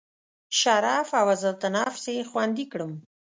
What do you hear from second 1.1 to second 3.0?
او عزت نفس یې خوندي کړم.